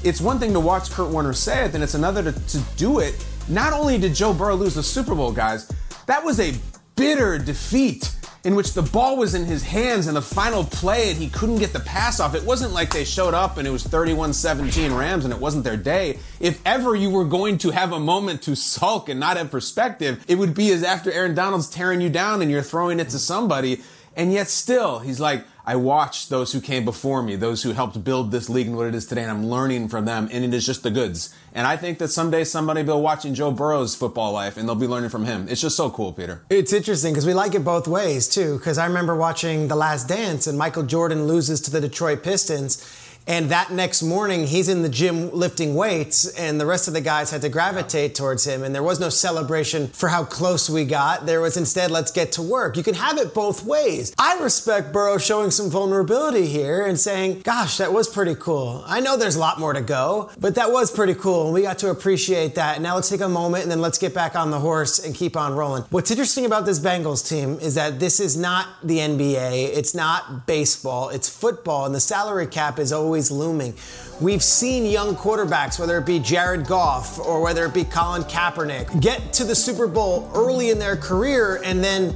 [0.05, 3.01] it's one thing to watch Kurt Warner say it, and it's another to, to do
[3.01, 3.25] it.
[3.49, 5.71] Not only did Joe Burrow lose the Super Bowl, guys,
[6.07, 6.55] that was a
[6.97, 11.19] bitter defeat in which the ball was in his hands in the final play and
[11.19, 12.35] he couldn't get the pass off.
[12.35, 15.65] It wasn't like they showed up and it was 31 17 Rams and it wasn't
[15.65, 16.19] their day.
[16.41, 20.25] If ever you were going to have a moment to sulk and not have perspective,
[20.27, 23.19] it would be as after Aaron Donald's tearing you down and you're throwing it to
[23.19, 23.83] somebody.
[24.17, 28.03] And yet still, he's like, I watched those who came before me, those who helped
[28.03, 30.53] build this league and what it is today, and I'm learning from them, and it
[30.53, 31.33] is just the goods.
[31.55, 34.77] And I think that someday somebody will be watching Joe Burrow's football life and they'll
[34.77, 35.49] be learning from him.
[35.49, 36.43] It's just so cool, Peter.
[36.49, 38.59] It's interesting because we like it both ways too.
[38.59, 42.79] Because I remember watching The Last Dance and Michael Jordan loses to the Detroit Pistons
[43.27, 47.01] and that next morning, he's in the gym lifting weights, and the rest of the
[47.01, 48.65] guys had to gravitate towards him.
[48.65, 51.27] And there was no celebration for how close we got.
[51.27, 52.77] There was instead, let's get to work.
[52.77, 54.13] You can have it both ways.
[54.19, 58.83] I respect Burrow showing some vulnerability here and saying, gosh, that was pretty cool.
[58.87, 61.45] I know there's a lot more to go, but that was pretty cool.
[61.45, 62.81] And we got to appreciate that.
[62.81, 65.37] Now let's take a moment and then let's get back on the horse and keep
[65.37, 65.85] on rolling.
[65.91, 70.47] What's interesting about this Bengals team is that this is not the NBA, it's not
[70.47, 73.75] baseball, it's football, and the salary cap is always always looming.
[74.21, 79.01] We've seen young quarterbacks, whether it be Jared Goff or whether it be Colin Kaepernick,
[79.01, 82.15] get to the Super Bowl early in their career and then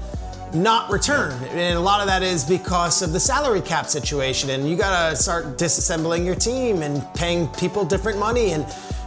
[0.54, 1.32] not return.
[1.48, 4.50] And a lot of that is because of the salary cap situation.
[4.50, 8.52] And you got to start disassembling your team and paying people different money.
[8.52, 8.64] And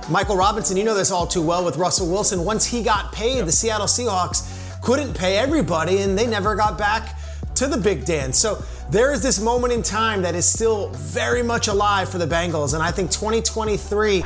[0.10, 2.43] Michael Robinson, you know this all too well with Russell Wilson.
[2.43, 4.43] Once he got paid, the Seattle Seahawks
[4.82, 7.17] couldn't pay everybody and they never got back
[7.57, 8.37] to the big dance.
[8.37, 12.27] So there is this moment in time that is still very much alive for the
[12.27, 14.23] Bengals, and I think 2023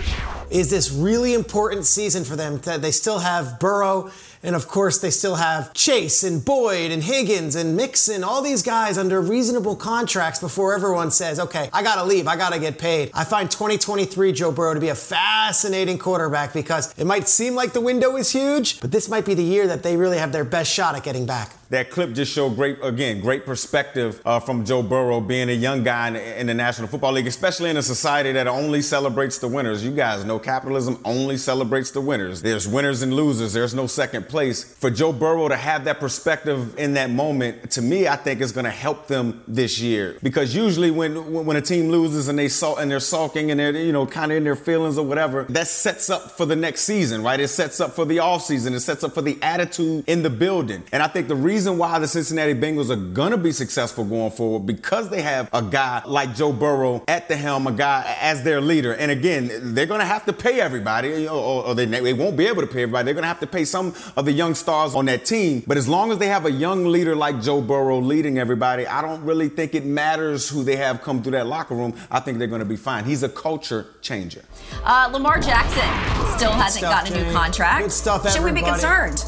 [0.50, 2.60] is this really important season for them.
[2.60, 4.12] That they still have Burrow,
[4.44, 8.64] and of course they still have Chase and Boyd and Higgins and Mixon, all these
[8.64, 13.12] guys under reasonable contracts before everyone says, "Okay, I gotta leave, I gotta get paid."
[13.14, 17.74] I find 2023 Joe Burrow to be a fascinating quarterback because it might seem like
[17.74, 20.46] the window is huge, but this might be the year that they really have their
[20.46, 24.66] best shot at getting back that clip just showed great, again, great perspective uh, from
[24.66, 27.82] Joe Burrow being a young guy in, in, the National Football League, especially in a
[27.82, 29.82] society that only celebrates the winners.
[29.82, 32.42] You guys know capitalism only celebrates the winners.
[32.42, 33.54] There's winners and losers.
[33.54, 34.64] There's no second place.
[34.64, 38.52] For Joe Burrow to have that perspective in that moment, to me, I think is
[38.52, 40.18] going to help them this year.
[40.24, 43.76] Because usually when when a team loses and they sulk and they're sulking and they're
[43.78, 46.82] you know kind of in their feelings or whatever, that sets up for the next
[46.82, 47.40] season, right?
[47.40, 48.74] It sets up for the off season.
[48.74, 50.84] It sets up for the attitude in the building.
[50.92, 54.32] And I think the reason why the Cincinnati Bengals are going to be successful going
[54.32, 58.44] forward because they have a guy like Joe Burrow at the helm, a guy as
[58.44, 58.94] their leader.
[58.94, 62.48] And again, they're going to have to pay everybody, or, or they, they won't be
[62.48, 63.06] able to pay everybody.
[63.06, 65.64] They're going to have to pay some of the young stars on that team.
[65.66, 69.02] But as long as they have a young leader like Joe Burrow leading everybody, I
[69.02, 71.96] don't really think it matters who they have come through that locker room.
[72.12, 73.04] I think they're going to be fine.
[73.04, 74.46] He's a culture changer.
[74.84, 77.82] Uh, Lamar Jackson still hasn't stuff, gotten a new contract.
[77.82, 79.26] Good stuff, Should we be concerned?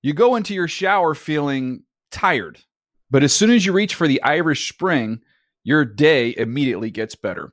[0.00, 2.60] You go into your shower feeling tired,
[3.10, 5.20] but as soon as you reach for the Irish Spring,
[5.64, 7.52] your day immediately gets better.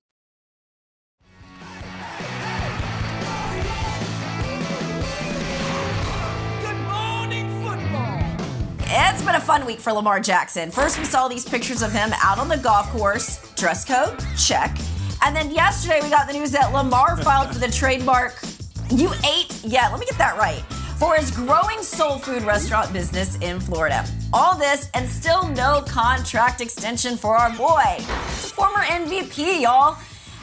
[9.21, 10.71] It's been a fun week for Lamar Jackson.
[10.71, 13.53] First, we saw these pictures of him out on the golf course.
[13.53, 14.75] Dress code, check.
[15.23, 18.41] And then yesterday, we got the news that Lamar filed for the trademark.
[18.89, 19.63] You ate?
[19.63, 20.63] Yeah, let me get that right.
[20.97, 24.03] For his growing soul food restaurant business in Florida.
[24.33, 28.03] All this and still no contract extension for our boy.
[28.55, 29.99] Former MVP, y'all.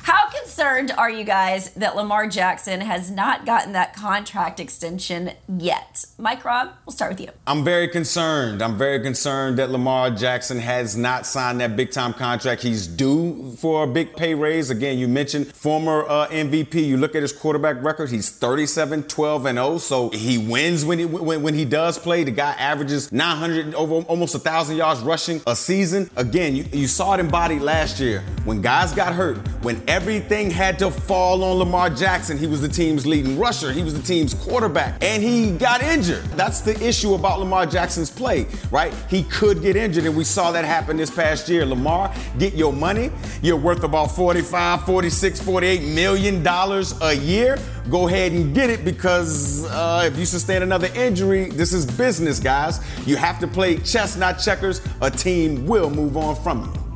[0.08, 6.06] How concerned are you guys that Lamar Jackson has not gotten that contract extension yet?
[6.16, 7.28] Mike Rob, we'll start with you.
[7.46, 8.62] I'm very concerned.
[8.62, 12.62] I'm very concerned that Lamar Jackson has not signed that big time contract.
[12.62, 14.70] He's due for a big pay raise.
[14.70, 16.74] Again, you mentioned former uh, MVP.
[16.74, 19.76] You look at his quarterback record, he's 37, 12, and 0.
[19.76, 22.24] So he wins when he, when, when he does play.
[22.24, 26.08] The guy averages 900, over almost 1,000 yards rushing a season.
[26.16, 28.24] Again, you, you saw it embodied last year.
[28.46, 32.38] When guys got hurt, when everything had to fall on Lamar Jackson.
[32.38, 36.22] He was the team's leading rusher, he was the team's quarterback, and he got injured.
[36.36, 38.94] That's the issue about Lamar Jackson's play, right?
[39.10, 41.66] He could get injured, and we saw that happen this past year.
[41.66, 43.10] Lamar, get your money.
[43.42, 47.58] You're worth about 45, 46, 48 million dollars a year.
[47.90, 52.38] Go ahead and get it because uh, if you sustain another injury, this is business,
[52.38, 52.78] guys.
[53.04, 54.80] You have to play chess, not checkers.
[55.02, 56.87] A team will move on from you.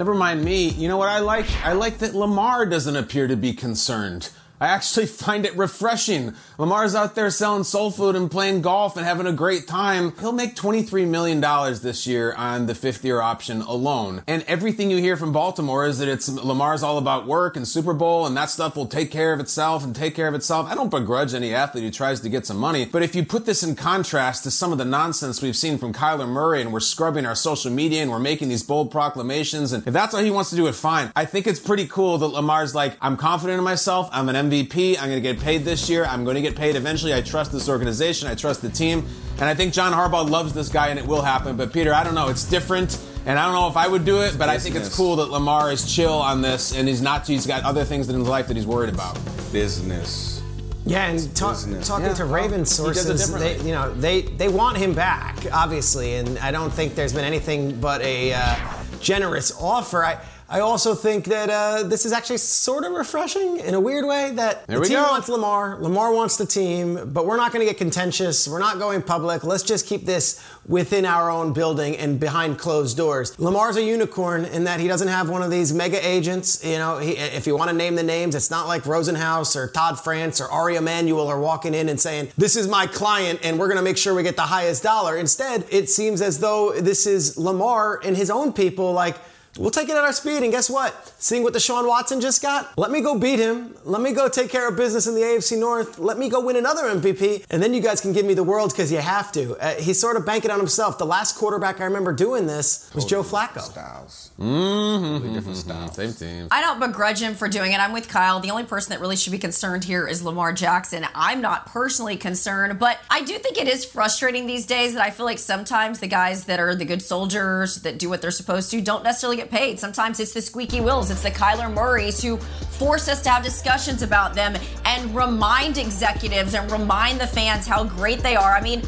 [0.00, 0.70] Never mind me.
[0.70, 1.44] You know what I like?
[1.62, 4.30] I like that Lamar doesn't appear to be concerned.
[4.60, 6.34] I actually find it refreshing.
[6.58, 10.12] Lamar's out there selling soul food and playing golf and having a great time.
[10.20, 11.40] He'll make $23 million
[11.82, 14.22] this year on the fifth year option alone.
[14.26, 17.94] And everything you hear from Baltimore is that it's Lamar's all about work and Super
[17.94, 20.70] Bowl and that stuff will take care of itself and take care of itself.
[20.70, 22.84] I don't begrudge any athlete who tries to get some money.
[22.84, 25.94] But if you put this in contrast to some of the nonsense we've seen from
[25.94, 29.86] Kyler Murray and we're scrubbing our social media and we're making these bold proclamations and
[29.86, 31.10] if that's how he wants to do it, fine.
[31.16, 34.10] I think it's pretty cool that Lamar's like, I'm confident in myself.
[34.12, 34.49] I'm an MVP.
[34.52, 36.04] I'm going to get paid this year.
[36.04, 37.14] I'm going to get paid eventually.
[37.14, 38.28] I trust this organization.
[38.28, 39.06] I trust the team.
[39.34, 41.56] And I think John Harbaugh loves this guy and it will happen.
[41.56, 42.28] But Peter, I don't know.
[42.28, 42.98] It's different.
[43.26, 45.30] And I don't know if I would do it, but I think it's cool that
[45.30, 48.48] Lamar is chill on this and he's not, he's got other things in his life
[48.48, 49.18] that he's worried about.
[49.52, 50.42] Business.
[50.86, 53.58] Yeah, and talk, talking Yeah, to well, Raven he does it sources, differently.
[53.58, 57.24] they, you know, they they want him back, obviously, and I don't think there's been
[57.24, 58.56] anything but a uh,
[59.00, 60.04] generous offer.
[60.04, 60.18] I.
[60.52, 64.32] I also think that uh, this is actually sort of refreshing in a weird way
[64.32, 65.04] that There the team go.
[65.04, 68.48] wants Lamar, Lamar wants the team, but we're not going to get contentious.
[68.48, 69.44] We're not going public.
[69.44, 73.38] Let's just keep this within our own building and behind closed doors.
[73.38, 76.64] Lamar's a unicorn in that he doesn't have one of these mega agents.
[76.64, 79.68] You know, he, if you want to name the names, it's not like Rosenhaus or
[79.68, 83.56] Todd France or Ari Emanuel are walking in and saying, "This is my client, and
[83.56, 86.72] we're going to make sure we get the highest dollar." Instead, it seems as though
[86.72, 89.14] this is Lamar and his own people, like.
[89.58, 91.12] We'll take it at our speed, and guess what?
[91.18, 93.74] Seeing what Deshaun Watson just got, let me go beat him.
[93.84, 95.98] Let me go take care of business in the AFC North.
[95.98, 98.70] Let me go win another MVP, and then you guys can give me the world
[98.70, 99.56] because you have to.
[99.56, 100.98] Uh, he's sort of banking on himself.
[100.98, 103.60] The last quarterback I remember doing this was Joe Flacco.
[103.60, 104.30] Styles.
[104.38, 105.14] Mm-hmm.
[105.14, 105.96] Totally different styles.
[105.96, 106.48] Same team.
[106.52, 107.80] I don't begrudge him for doing it.
[107.80, 108.38] I'm with Kyle.
[108.38, 111.04] The only person that really should be concerned here is Lamar Jackson.
[111.12, 115.10] I'm not personally concerned, but I do think it is frustrating these days that I
[115.10, 118.70] feel like sometimes the guys that are the good soldiers that do what they're supposed
[118.70, 119.80] to don't necessarily get paid.
[119.80, 124.02] Sometimes it's the squeaky wheels, it's the Kyler Murrays who force us to have discussions
[124.02, 128.54] about them and remind executives and remind the fans how great they are.
[128.54, 128.82] I mean,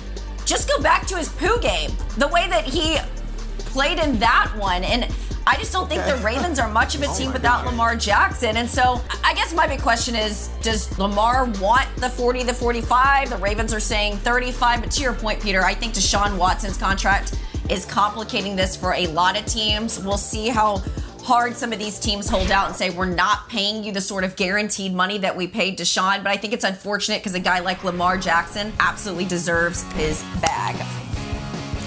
[0.44, 1.90] just go back to his poo game.
[2.18, 2.98] The way that he
[3.72, 4.84] played in that one.
[4.84, 5.04] And
[5.46, 8.56] I just don't think the Ravens are much of a oh team without Lamar Jackson.
[8.56, 13.30] And so I guess my big question is Does Lamar want the 40, the 45?
[13.30, 14.82] The Ravens are saying 35.
[14.82, 17.38] But to your point, Peter, I think Deshaun Watson's contract
[17.68, 20.02] is complicating this for a lot of teams.
[20.02, 20.82] We'll see how
[21.22, 24.24] hard some of these teams hold out and say we're not paying you the sort
[24.24, 26.22] of guaranteed money that we paid Deshaun.
[26.22, 31.01] But I think it's unfortunate because a guy like Lamar Jackson absolutely deserves his bag.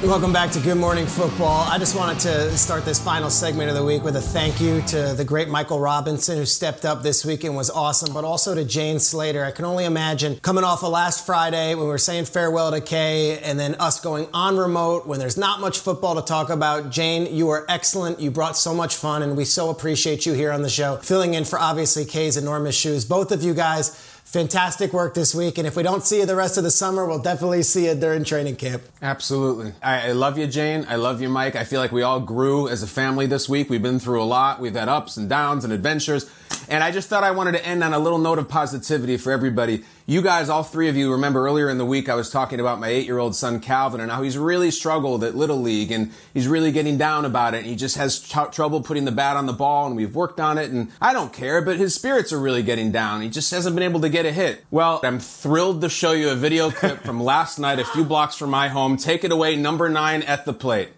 [0.03, 1.67] Welcome back to Good Morning Football.
[1.67, 4.81] I just wanted to start this final segment of the week with a thank you
[4.83, 8.53] to the great Michael Robinson who stepped up this week and was awesome, but also
[8.53, 9.43] to Jane Slater.
[9.43, 12.81] I can only imagine coming off of last Friday when we were saying farewell to
[12.81, 16.91] Kay and then us going on remote when there's not much football to talk about.
[16.91, 18.19] Jane, you are excellent.
[18.19, 21.33] You brought so much fun and we so appreciate you here on the show, filling
[21.33, 23.05] in for obviously Kay's enormous shoes.
[23.05, 25.57] Both of you guys, fantastic work this week.
[25.57, 27.95] And if we don't see you the rest of the summer, we'll definitely see you
[27.95, 28.83] during training camp.
[29.01, 29.71] Absolutely.
[29.81, 30.85] I, I love you, Jane.
[30.89, 31.55] I love you, Mike.
[31.55, 33.69] I feel like we all grew as a family this week.
[33.69, 34.59] We've been through a lot.
[34.59, 36.29] We've had ups and downs and adventures.
[36.67, 39.31] And I just thought I wanted to end on a little note of positivity for
[39.31, 39.85] everybody.
[40.07, 42.79] You guys, all three of you, remember earlier in the week I was talking about
[42.79, 46.11] my eight year old son Calvin and how he's really struggled at Little League and
[46.31, 47.59] he's really getting down about it.
[47.59, 50.39] And he just has tr- trouble putting the bat on the ball and we've worked
[50.39, 50.69] on it.
[50.69, 53.21] And I don't care, but his spirits are really getting down.
[53.23, 54.63] He just hasn't been able to get a hit.
[54.69, 58.35] Well, I'm thrilled to show you a video clip from last night, a few blocks
[58.35, 58.97] from my home.
[58.97, 60.89] Take it away, number nine at the plate.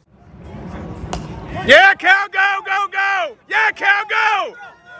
[1.65, 3.37] Yeah, Cal, go, go, go!
[3.47, 4.55] Yeah, Cal, go!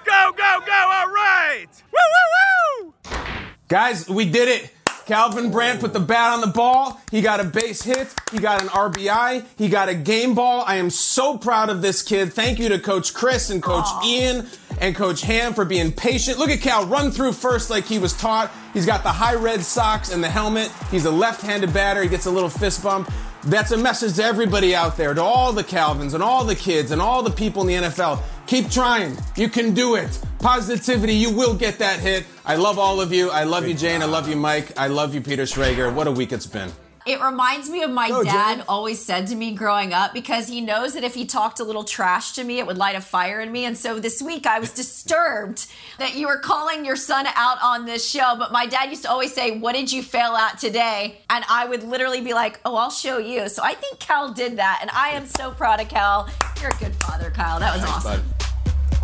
[0.06, 1.68] Go, go, go, all right!
[1.92, 3.27] Woo, woo, woo!
[3.68, 4.72] Guys, we did it.
[5.08, 7.00] Calvin Brandt put the bat on the ball.
[7.12, 8.14] He got a base hit.
[8.32, 9.46] He got an RBI.
[9.58, 10.64] He got a game ball.
[10.66, 12.34] I am so proud of this kid.
[12.34, 14.48] Thank you to Coach Chris and Coach Ian
[14.82, 16.38] and Coach Ham for being patient.
[16.38, 18.52] Look at Cal run through first like he was taught.
[18.74, 20.72] He's got the high red socks and the helmet.
[20.92, 22.04] He's a left-handed batter.
[22.04, 23.10] He gets a little fist bump.
[23.46, 26.92] That's a message to everybody out there, to all the Calvins and all the kids
[26.92, 28.22] and all the people in the NFL.
[28.46, 29.18] Keep trying.
[29.38, 30.20] You can do it.
[30.40, 31.14] Positivity.
[31.14, 32.26] You will get that hit.
[32.46, 33.30] I love all of you.
[33.30, 34.02] I love you, Jane.
[34.02, 34.78] I love you, Mike.
[34.80, 35.94] I love you, Peter Schrager.
[35.94, 36.72] What a week it's been.
[37.08, 38.66] It reminds me of my Go, dad Jen.
[38.68, 41.86] always said to me growing up because he knows that if he talked a little
[41.86, 43.64] trash to me, it would light a fire in me.
[43.64, 45.68] And so this week I was disturbed
[46.00, 48.36] that you were calling your son out on this show.
[48.38, 51.20] But my dad used to always say, What did you fail at today?
[51.30, 53.48] And I would literally be like, Oh, I'll show you.
[53.48, 54.80] So I think Cal did that.
[54.82, 56.30] And I am so proud of Cal.
[56.62, 57.58] You're a good father, Kyle.
[57.60, 58.22] That was awesome.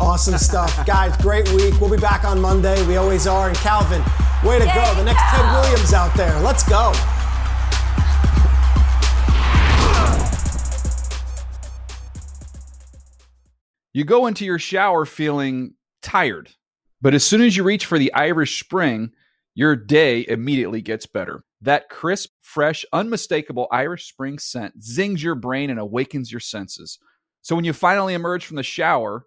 [0.00, 0.84] Awesome stuff.
[0.86, 1.80] Guys, great week.
[1.80, 2.84] We'll be back on Monday.
[2.86, 3.48] We always are.
[3.48, 4.02] And Calvin,
[4.42, 4.94] way to go.
[4.96, 6.38] The next Ted Williams out there.
[6.40, 6.92] Let's go.
[13.92, 16.50] You go into your shower feeling tired,
[17.00, 19.12] but as soon as you reach for the Irish Spring,
[19.54, 21.44] your day immediately gets better.
[21.60, 26.98] That crisp, fresh, unmistakable Irish Spring scent zings your brain and awakens your senses.
[27.42, 29.26] So when you finally emerge from the shower,